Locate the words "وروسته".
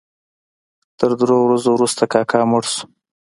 1.73-2.03